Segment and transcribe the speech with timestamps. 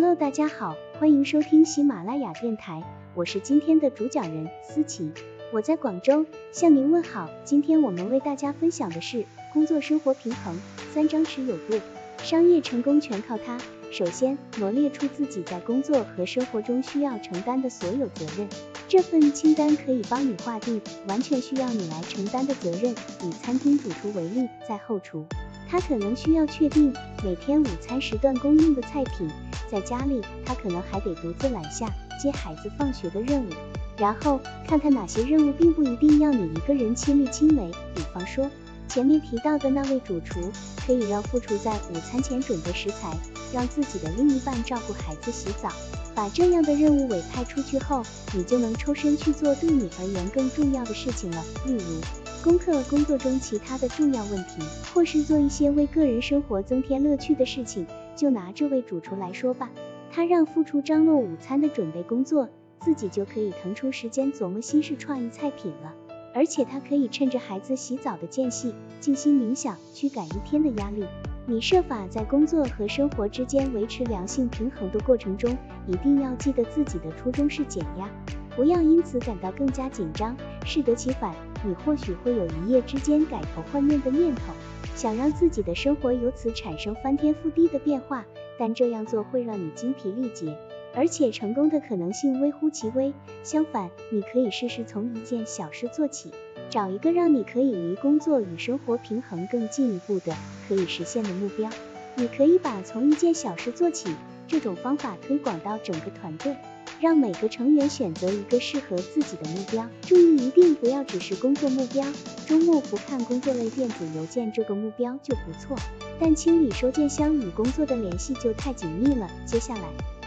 [0.00, 2.84] Hello，大家好，欢迎收听喜马拉雅电台，
[3.16, 5.10] 我是今天的主讲人思琪，
[5.52, 7.28] 我在广州向您问好。
[7.44, 10.56] 今天我们为大家分享的是工作生活平衡，
[10.94, 11.80] 三张弛有度，
[12.18, 13.58] 商业成功全靠它。
[13.90, 18.48] 首先，罗列出自己在工作和生活中需要承担的所有责任，
[18.86, 22.94] 这份清单可以帮你划定完全需要你来承担的责任。
[23.24, 25.26] 以餐厅主厨为例，在后厨，
[25.70, 26.92] 他可能需要确定
[27.22, 29.28] 每天午餐时段供应的菜品。
[29.70, 31.86] 在家里，他可能还得独自揽下
[32.20, 33.50] 接孩子放学的任务，
[33.98, 37.70] 然后看看哪些任务并不一定要你一个人亲力亲为。
[37.94, 38.50] 比方说，
[38.88, 40.40] 前面提到的那位主厨，
[40.86, 43.14] 可以让副厨在午餐前准备食材，
[43.52, 45.70] 让自己的另一半照顾孩子、洗澡。
[46.14, 52.00] 把这样的任务委派出去后，你就能抽身去做对你而言更重要的事情了，例如
[52.42, 54.62] 攻克工作中其他的重要问题，
[54.94, 57.86] 或是做一些为个人生活增添乐趣的事情。
[58.14, 59.70] 就拿这位主厨来说吧，
[60.12, 62.48] 他让副厨张罗午餐的准备工作，
[62.80, 65.94] 自己就可以腾出时间琢磨新式创意菜品了。
[66.34, 71.04] 而且他可以趁着孩子洗澡的间隙，静心冥想，驱赶一天的压力。
[71.46, 78.08] 你设法在工作和生活之间维持良性平衡的过程中，一定要记得自己的初衷是减压，
[78.54, 84.52] 不要因此感到更加紧张，适得其反，你或许会有一夜之间改头换面的念头。
[84.94, 88.26] 想让自己的生活由此产生翻天覆地的变化，
[88.58, 90.58] 但这样做会让你精疲力竭，
[90.92, 93.14] 而且成功的可能性微乎其微。
[93.44, 96.32] 相反，你可以试试从一件小事做起，
[96.68, 100.34] 找一个让你可以离工作与生活平衡更进一步的
[100.66, 101.70] 可以实现的目标。
[102.16, 104.12] 你可以把从一件小事做起
[104.48, 106.56] 这种方法推广到整个团队。
[107.00, 112.04] 让每个成员选择一个适合自己的目标，注意一定不要只是工作目标。
[112.46, 115.76] 周末不看工作类电子邮件这个目标就不错，
[116.18, 119.30] 但清理收件箱与工作的联系就太紧密了。
[119.46, 119.82] 接下来，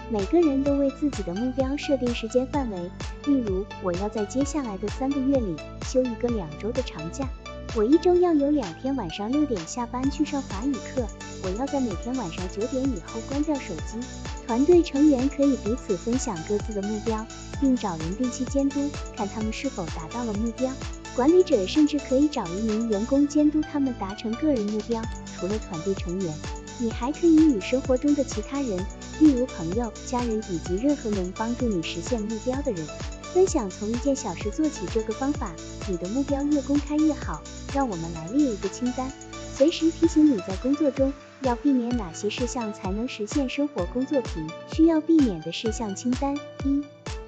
[0.10, 2.78] 每个人都为自己的目标设定时间范围，
[3.26, 5.56] 例如我要在接下来的三个月里
[5.86, 7.28] 休一个两周的长假，
[7.76, 11.06] 我一周要有两天晚上六点下班去上法语课，
[11.44, 14.00] 我要在每天晚上九点以后关掉手机。
[14.48, 17.26] 团队成员可以彼此分享各自的目标，
[17.60, 20.70] 并找人定期监督，看他们是否达到了目标。
[21.16, 25.02] 管理者甚至可以找一名员工监督他们达成个人目标。
[25.38, 26.34] 除了团队成员，
[26.80, 28.78] 你还可以与生活中的其他人，
[29.20, 32.86] 例如朋友、家人以及任何能帮助你实现目标的人，
[33.34, 35.52] 分享从一件小事做起这个方法。
[35.88, 37.42] 你的目标越公开越好。
[37.74, 39.10] 让我们来列一个清单，
[39.56, 41.14] 随时提醒你在工作中。
[41.42, 44.48] 要避免哪些事项才能实现生活工作平？
[44.72, 46.84] 需要避免的事项清单：一，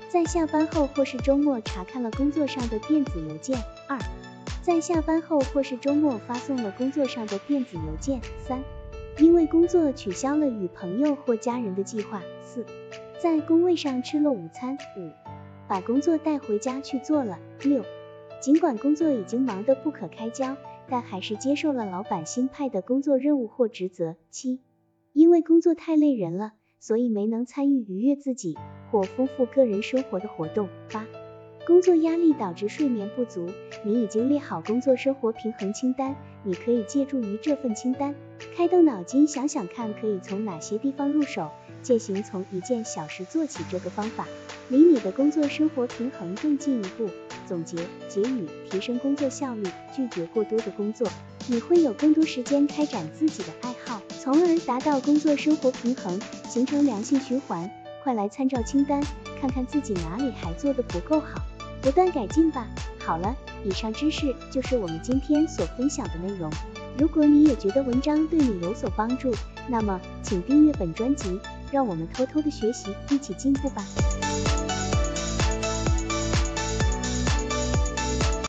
[0.09, 3.57] 在下班后或是周末查看了工作上的电子邮件；
[3.87, 3.97] 二，
[4.61, 8.63] 在下班后或是周末发送了工作上的电子邮件；三，
[9.17, 12.63] 因为工作取消了与朋友或家人的计划；四，
[13.19, 15.09] 在工位上吃了午餐；五，
[15.67, 17.83] 把工作带回家去做了；六，
[18.39, 20.55] 尽管工作已经忙得不可开交。
[20.93, 24.15] 但还是接受了老板新派的工作任务或职责。
[24.29, 24.59] 七，
[25.11, 28.55] 因为工作太累人了，所以没能参与愉悦自己
[28.91, 30.69] 或丰富个人生活的活动。
[30.91, 31.07] 八，
[31.65, 33.49] 工作压力导致睡眠不足。
[33.83, 38.13] 你已经列好工作生活平衡清单，你可以借助于这份清单，
[38.55, 41.49] 开动脑筋想想看，可以从哪些地方入手，
[41.81, 44.27] 践行从一件小事做起这个方法，
[44.69, 47.09] 离你的工作生活平衡更进一步。
[47.53, 47.77] 总结
[48.09, 49.63] 结语：提升工作效率，
[49.95, 51.07] 拒绝过多的工作，
[51.45, 56.19] 你会有更多时间开展自己的爱好，从而达到工作生活平衡，
[56.49, 57.69] 形成良性循环。
[58.03, 58.99] 快来参照清单，
[59.39, 61.43] 看看自己哪里还做得不够好，
[61.79, 62.65] 不断改进吧。
[62.97, 66.49] 好了，以上知识就是我们今天所分享的内容。
[66.97, 69.31] 如果你也觉得文章对你有所帮助，
[69.67, 71.39] 那么请订阅本专辑，
[71.71, 73.85] 让我们偷偷的学习，一起进步吧。